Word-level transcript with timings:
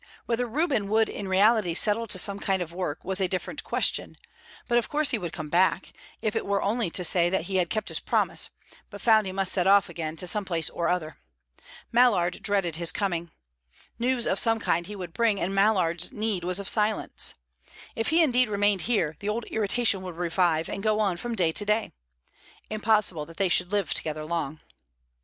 Whether 0.25 0.47
Reuben 0.47 0.89
would 0.89 1.09
in 1.09 1.27
reality 1.27 1.75
settle 1.75 2.07
to 2.07 2.17
some 2.17 2.39
kind 2.39 2.63
of 2.63 2.73
work 2.73 3.05
was 3.05 3.21
a 3.21 3.27
different 3.27 3.63
question; 3.63 4.17
but 4.67 4.79
of 4.79 4.89
course 4.89 5.11
he 5.11 5.19
would 5.19 5.31
come 5.31 5.49
back, 5.49 5.93
if 6.23 6.35
it 6.35 6.43
were 6.43 6.63
only 6.63 6.89
to 6.89 7.03
say 7.03 7.29
that 7.29 7.43
he 7.43 7.57
had 7.57 7.69
kept 7.69 7.89
his 7.89 7.99
promise, 7.99 8.49
but 8.89 8.99
found 8.99 9.27
he 9.27 9.31
must 9.31 9.51
set 9.53 9.67
off 9.67 9.89
again 9.89 10.15
to 10.15 10.25
some 10.25 10.43
place 10.43 10.71
or 10.71 10.87
other. 10.89 11.17
Mallard 11.91 12.41
dreaded 12.41 12.77
his 12.77 12.91
coming. 12.91 13.29
News 13.99 14.25
of 14.25 14.39
some 14.39 14.57
kind 14.59 14.87
he 14.87 14.95
would 14.95 15.13
bring, 15.13 15.39
and 15.39 15.53
Mallard's 15.53 16.11
need 16.11 16.43
was 16.43 16.59
of 16.59 16.67
silence. 16.67 17.35
If 17.95 18.07
he 18.07 18.23
indeed 18.23 18.49
remained 18.49 18.81
here, 18.89 19.15
the 19.19 19.29
old 19.29 19.45
irritation 19.51 20.01
would 20.01 20.17
revive 20.17 20.67
and 20.67 20.81
go 20.81 20.99
on 20.99 21.17
from 21.17 21.35
day 21.35 21.51
to 21.51 21.63
day. 21.63 21.93
Impossible 22.71 23.27
that 23.27 23.37
they 23.37 23.49
should 23.49 23.71
live 23.71 23.93
together 23.93 24.25
long. 24.25 24.61